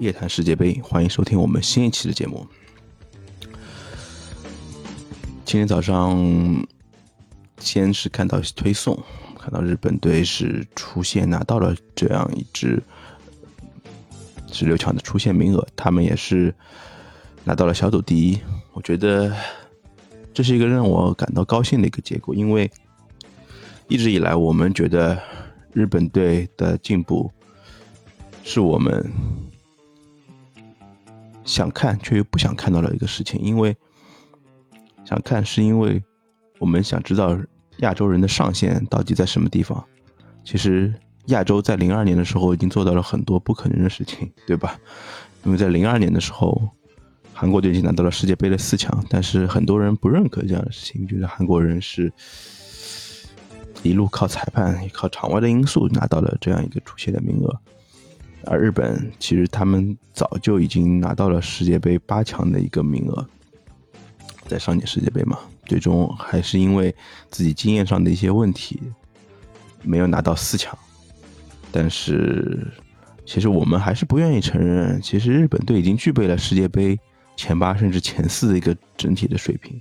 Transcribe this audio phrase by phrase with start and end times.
[0.00, 2.46] 夜谈世界杯，欢迎收听我们新一期的节目。
[5.44, 6.66] 今天早上
[7.58, 8.98] 先是看到推送，
[9.38, 12.82] 看到日本队是出线拿到了这样一支
[14.50, 16.54] 十六强的出线名额，他们也是
[17.44, 18.40] 拿到了小组第一。
[18.72, 19.30] 我觉得
[20.32, 22.70] 这是一个让我感到高兴的一个结果，因为
[23.86, 25.20] 一直以来我们觉得
[25.74, 27.30] 日本队的进步
[28.42, 29.06] 是我们。
[31.44, 33.76] 想看却又不想看到的一个事情，因为
[35.04, 36.02] 想看是因为
[36.58, 37.36] 我们想知道
[37.78, 39.84] 亚洲人的上限到底在什么地方。
[40.44, 40.92] 其实
[41.26, 44.78] 亚洲在零二年的时候已经做到了很多不可能的事情，对吧？
[45.44, 46.68] 因为在零二年的时候，
[47.32, 52.12] 韩国队已经拿到了世界杯的四强，但是很多人不认可这样的事情，觉得韩国人是
[53.82, 57.60] 一路靠裁判、靠场外的因素拿到了这样一个出线的名额。
[58.44, 63.26] 而日本其实他们早就已经拿到了世界杯八强的一个名额，
[64.46, 66.94] 在上届世界杯嘛，最终还是因为
[67.30, 68.80] 自己经验上的一些问题，
[69.82, 70.76] 没有拿到四强。
[71.70, 72.66] 但是，
[73.24, 76.98] 其实我们还是不愿意承认，其实日本队已经具备了世界杯
[77.36, 79.80] 前八甚至前四的一个整体的水平。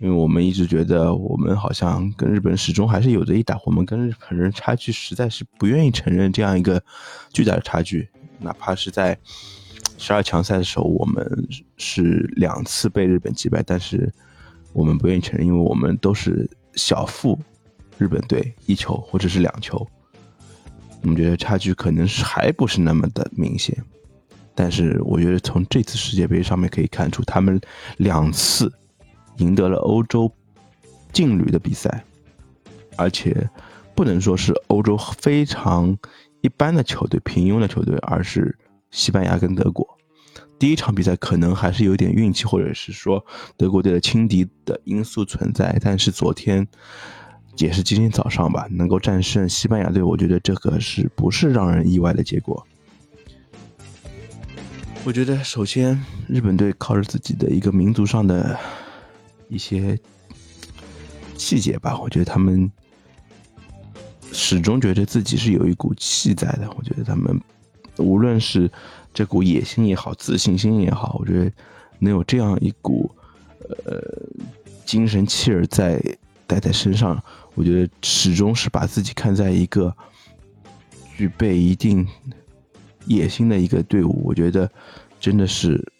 [0.00, 6.82] 因为我们一直觉得，我们好像跟日本始终还是有着一打，我们跟日本人差距实在是不愿意承认这样一个
[7.34, 8.08] 巨大的差距。
[8.38, 9.16] 哪怕是在
[9.98, 11.22] 十二强赛的时候，我们
[11.76, 14.10] 是两次被日本击败，但是
[14.72, 17.38] 我们不愿意承认，因为我们都是小负
[17.98, 19.86] 日本队一球或者是两球。
[21.02, 23.76] 我们觉得差距可能是还不是那么的明显，
[24.54, 27.60] 但是我觉得从这次世界杯上面可以看出，他们
[27.98, 28.72] 两次。
[29.40, 30.30] 赢得了欧洲
[31.12, 32.04] 劲旅的比赛，
[32.96, 33.50] 而且
[33.96, 35.98] 不能说是欧洲非常
[36.42, 38.56] 一般的球队、平庸的球队，而是
[38.90, 39.98] 西班牙跟德国。
[40.58, 43.24] 第一场比赛可能还是有点运气，或者是说
[43.56, 45.76] 德国队的轻敌的因素存在。
[45.82, 46.68] 但是昨天
[47.56, 52.66] 也是今天早上吧，能够战胜西班牙队，我觉得这个是不是让人意外的结果？
[55.02, 55.98] 我觉得首先
[56.28, 58.58] 日本队靠着自己的一个民族上的。
[59.50, 59.98] 一些
[61.36, 62.70] 细节吧，我觉得他们
[64.32, 66.70] 始终觉得自己是有一股气在的。
[66.78, 67.38] 我觉得他们
[67.98, 68.70] 无论是
[69.12, 71.52] 这股野心也好，自信心也好，我觉得
[71.98, 73.10] 能有这样一股
[73.84, 74.00] 呃
[74.86, 76.00] 精神气儿在
[76.46, 77.20] 带在身上，
[77.54, 79.94] 我觉得始终是把自己看在一个
[81.16, 82.06] 具备一定
[83.06, 84.22] 野心的一个队伍。
[84.24, 84.70] 我觉得
[85.18, 85.92] 真的是。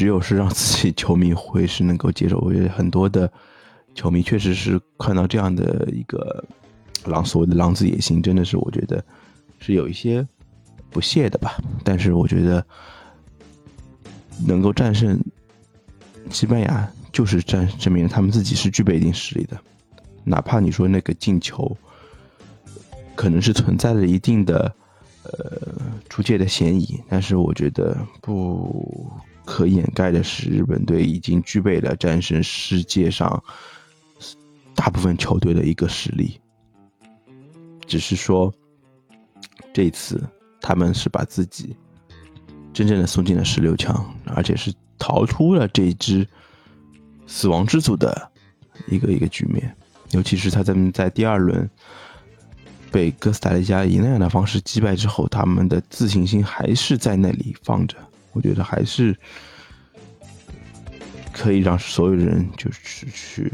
[0.00, 3.30] 只有是让自己球迷会是能够接受，我觉得很多的
[3.94, 6.42] 球迷确实是看到这样的一个
[7.04, 9.04] 狼所谓的狼子野心，真的是我觉得
[9.58, 10.26] 是有一些
[10.88, 11.62] 不屑的吧。
[11.84, 12.64] 但是我觉得
[14.46, 15.22] 能够战胜
[16.30, 19.60] 西班牙，就是证证明他们自己是具备一定实力的。
[20.24, 21.76] 哪怕你说那个进球
[23.14, 24.74] 可能是存在了一定的
[25.24, 25.60] 呃
[26.08, 29.12] 出界的嫌疑，但是我觉得不。
[29.50, 33.42] 可掩盖的是，日本队已经具备了战胜世界上
[34.76, 36.40] 大部分球队的一个实力。
[37.84, 38.54] 只是说，
[39.72, 40.22] 这次
[40.60, 41.76] 他们是把自己
[42.72, 46.24] 真正的送进了十六强，而且是逃出了这一支
[47.26, 48.30] 死亡之组的
[48.86, 49.76] 一个一个局面。
[50.12, 51.68] 尤其是他在在第二轮
[52.92, 57.96] 被哥斯达黎加以那样的方式击败之后，他们的自信心还是在那里放着。
[58.32, 59.16] 我觉得还是
[61.32, 63.52] 可以让所有人就是去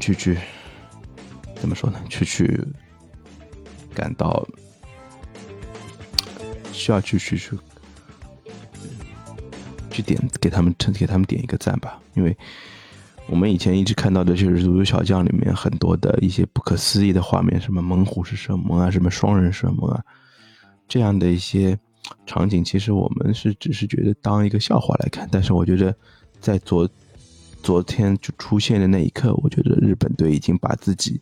[0.00, 0.38] 去去
[1.56, 1.98] 怎么说呢？
[2.08, 2.60] 去去
[3.94, 4.46] 感到
[6.72, 7.58] 需要去去去
[9.90, 12.36] 去点给他们给他们点一个赞吧，因为。
[13.32, 20.04] 我们以前一直看到的就是《足球小将》里面很多的一些不可思议的画面，什么猛虎式射门啊，什么双人射门啊，
[20.86, 21.76] 这样的一些
[22.26, 25.26] 场景，其实我们是只是觉得当一个笑话来看。
[25.32, 25.96] 但是我觉得，
[26.40, 26.86] 在昨
[27.62, 31.18] 昨天就出现的那一刻，我觉得日本队已经把自己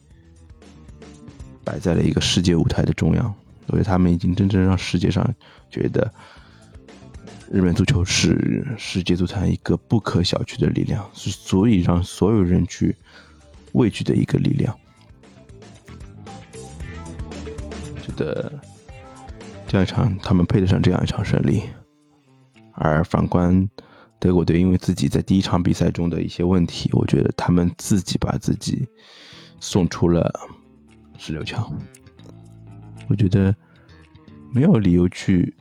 [1.63, 3.33] 摆在了一个世界舞台的中央，
[3.69, 5.25] 所以他们已经真正让世界上
[5.71, 6.13] 觉得。
[7.51, 12.95] 日本足球是世界足坛一个不可小觑的力量，是足以让所有人去
[13.73, 14.73] 畏惧的一个力量。
[18.01, 18.53] 觉得
[19.67, 21.65] 这样一场，他们配得上这样一场胜利。
[22.75, 23.69] 而反观
[24.21, 28.89] 德国队，因为自己在第一场比赛中的一些问题，我觉得他们自己把自己
[29.59, 30.33] 送出了
[31.19, 31.77] 十六强。
[33.09, 33.53] 我觉得
[34.53, 35.53] 没有理由去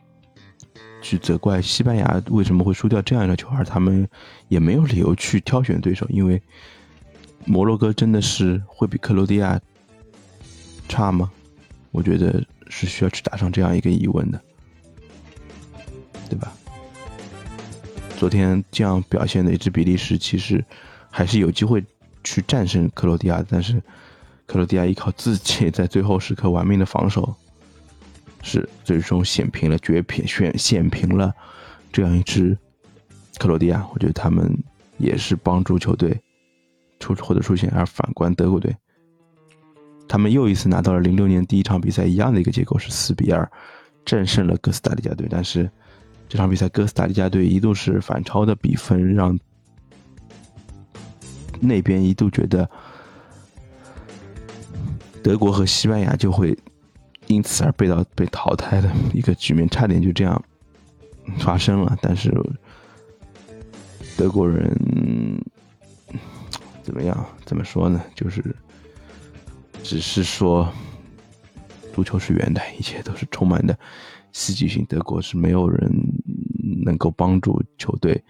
[1.02, 4.08] 去责怪西班牙为什么会输掉这样一个球，而他们
[4.48, 6.42] 也没有理由去挑选对手，因为
[7.46, 9.60] 摩洛哥真的是会比克罗地亚
[10.88, 11.32] 差吗？
[11.92, 14.42] 我觉得是需要去打上这样一个疑问的，
[16.30, 16.52] 对吧？
[18.18, 20.64] 昨天这样表现的一支比利时，其实
[21.10, 21.84] 还是有机会
[22.24, 23.82] 去战胜克罗地亚，但是。
[24.46, 27.36] 克罗地亚依靠自己在最后时刻玩命的防守，
[28.42, 31.34] 是最终险平了绝平选险平了
[31.92, 32.58] 这样一支
[33.38, 33.86] 克罗地亚。
[33.94, 34.52] 我觉得他们
[34.98, 36.20] 也是帮助球队
[37.00, 37.70] 出或者出线。
[37.72, 38.76] 而反观德国队，
[40.08, 43.50] 他们又一次拿到了零六年第一场比赛一样的一个结果，是四比二
[44.06, 45.28] 战胜了哥斯达黎加队。
[45.30, 45.70] 但是
[46.28, 49.38] 这场比赛哥斯达黎加队一度是反超的比分，让
[51.60, 52.70] 那边一度觉得。
[55.22, 56.58] 德国和西班牙就会
[57.30, 60.44] 因此而被到被淘汰的一个局面，差点就这样
[61.38, 61.98] 发生了。
[62.02, 62.34] 但是
[64.18, 64.76] 德国人
[66.84, 67.26] 怎么样？
[67.46, 68.04] 怎么说呢？
[68.14, 68.44] 就是
[69.84, 70.68] 只是说，
[71.94, 73.78] 足球是圆的，一切都是充满的
[74.34, 74.84] 戏剧性。
[74.90, 75.90] 德国是没有人
[76.84, 78.22] 能够帮助球队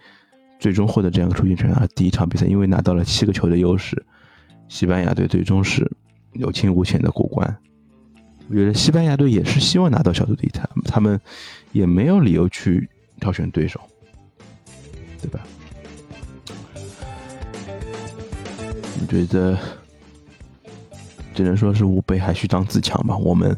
[0.58, 1.72] 最终获得这样的出线权。
[1.72, 4.04] 而第一场比赛因为拿到了七个球的优势，
[4.68, 5.90] 西班牙队最终是。
[6.34, 7.58] 有惊无险的过关，
[8.50, 11.18] 我觉得西班牙队也是希望拿到小组第一，他他们
[11.70, 12.88] 也没有理由去
[13.20, 13.80] 挑选对手，
[15.22, 15.40] 对吧？
[19.00, 19.56] 我觉得
[21.32, 23.16] 只能说是吾辈还需当自强吧。
[23.16, 23.56] 我们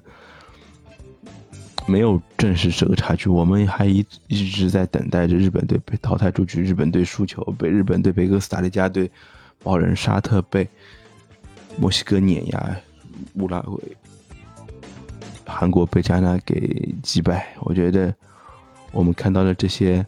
[1.86, 9.10] 没有正视这个差距，我们还一一直在等待着日本队被淘汰出局，日本队输球，被日本队被哥斯达黎加队
[9.62, 10.68] 爆人，沙特被。
[11.78, 12.76] 墨西哥碾压
[13.36, 13.80] 乌拉圭，
[15.46, 17.54] 韩国被加纳给击败。
[17.60, 18.14] 我觉得
[18.90, 20.04] 我们看到的这些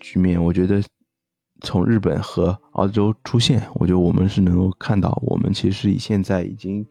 [0.00, 0.82] 局面，我觉得
[1.62, 6.86] 从日本和澳洲出现，我觉得我们是能够看到，我们其实以现在已经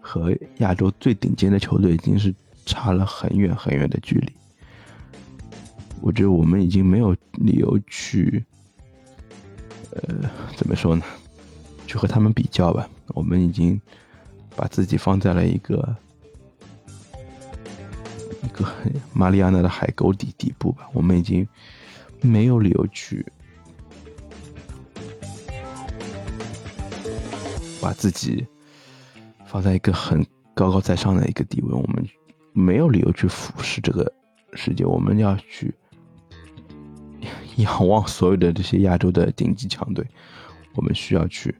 [0.00, 2.34] 和亚洲最顶尖的球队已经是
[2.66, 4.32] 差了很远很远的距离。
[6.00, 8.44] 我觉得我们已经没有理由去，
[9.92, 11.04] 呃，怎么说呢？
[11.86, 13.80] 去和他们比较吧，我们已经
[14.56, 15.96] 把自己放在了一个
[18.42, 18.66] 一个
[19.12, 21.46] 马里亚纳的海沟底底部吧，我们已经
[22.20, 23.24] 没有理由去
[27.80, 28.46] 把自己
[29.46, 30.24] 放在一个很
[30.54, 32.06] 高高在上的一个地位，我们
[32.52, 34.12] 没有理由去俯视这个
[34.54, 35.74] 世界，我们要去
[37.56, 40.06] 仰望所有的这些亚洲的顶级强队，
[40.74, 41.54] 我们需要去。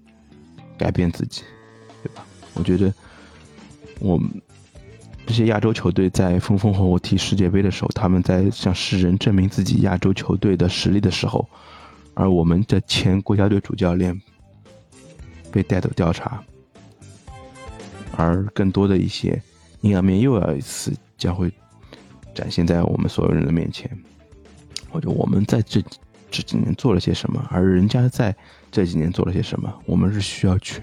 [0.78, 1.42] 改变自己，
[2.02, 2.24] 对吧？
[2.54, 2.92] 我觉得，
[3.98, 4.30] 我们
[5.26, 11.48] 这些亚洲球队在风风火火踢世界杯的时候，他们在向世人证明自己亚洲球队的实力的时候，
[12.14, 14.20] 而我们的前国家队主教练
[15.50, 16.42] 被带走调查，
[18.16, 19.40] 而更多的一些
[19.80, 21.52] 阴暗面又要一次将会
[22.34, 23.90] 展现在我们所有人的面前。
[24.90, 25.82] 或者我们在这
[26.30, 28.34] 这几年做了些什么，而人家在。
[28.74, 29.70] 这几年做了些什么？
[29.84, 30.80] 我们是需要去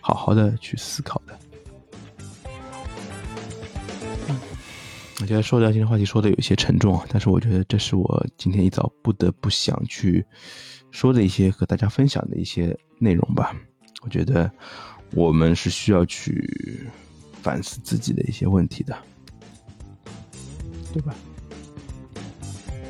[0.00, 1.38] 好好的去思考的。
[5.20, 10.24] 我觉得说聊今天话题说的有些沉重啊，但是我觉得这是我今天一早不得不想去
[10.90, 13.54] 说的一些和大家分享的一些内容吧。
[14.02, 14.50] 我觉得
[15.12, 16.88] 我们是需要去
[17.42, 18.96] 反思自己的一些问题的，
[20.92, 21.14] 对吧？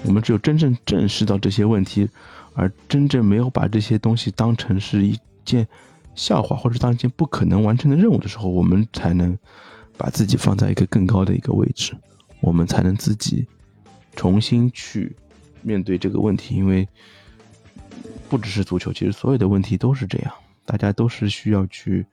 [0.04, 2.08] 我们只有真正正视到这些问题。
[2.54, 5.66] 而真正没有把这些东西当成是一件
[6.20, 9.38] 笑话，或者当一件不可能完成的任务的时候，我们才能
[9.96, 11.96] 把自己放在一个更高的一个位置，
[12.42, 13.46] 我们才能自己
[14.14, 15.16] 重新去
[15.62, 16.54] 面对这个问题。
[16.54, 16.86] 因为
[18.28, 20.34] 不只是足球，其实所有的问题都是这样，
[20.66, 22.04] 大家都是需要去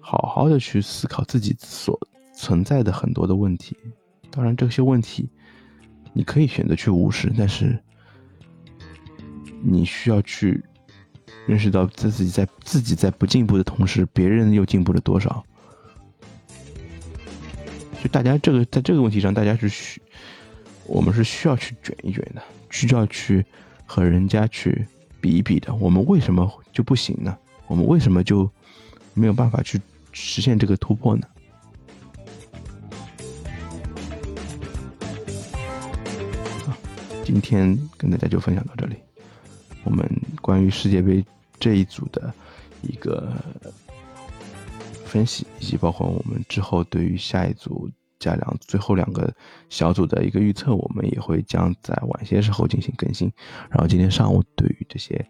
[0.00, 2.00] 好好的去思考自己所
[2.34, 3.76] 存在的很多的问题。
[4.30, 5.28] 当然，这些问题
[6.14, 7.78] 你可以选择去无视，但是。
[9.64, 10.60] 你需要去
[11.46, 15.44] 认识到自己在自己在不进步的同时，别人又进步了多少？
[18.02, 20.00] 就大家这个在这个问题上，大家是需
[20.86, 23.44] 我们是需要去卷一卷的，需要去
[23.86, 24.86] 和人家去
[25.20, 25.74] 比一比的。
[25.74, 27.36] 我们为什么就不行呢？
[27.66, 28.50] 我们为什么就
[29.14, 29.80] 没有办法去
[30.10, 31.26] 实现这个突破呢？
[37.24, 38.96] 今天跟大家就分享到这里。
[39.84, 40.04] 我们
[40.42, 41.24] 关于世界杯
[41.58, 42.30] 这一组的
[42.82, 43.32] 一个
[45.06, 49.32] 分析，以及包括我们之后对于下一组加两最后两个
[49.68, 53.32] 小组的一个预测，我们也会将在晚些时候进行更新。
[53.70, 55.24] 然后今天上午对于这些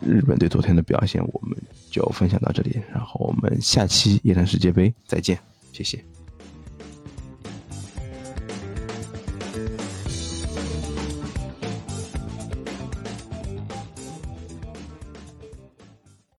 [0.00, 1.56] 日本队昨天的表现，我们
[1.90, 2.80] 就分享到这里。
[2.92, 5.38] 然后我们下期夜谈世界杯再见，
[5.72, 6.19] 谢谢。